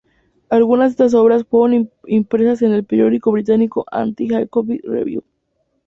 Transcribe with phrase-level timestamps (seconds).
[0.49, 5.21] Algunas de estas obras fueron impresas en el periódico británico "Anti-Jacobin Review".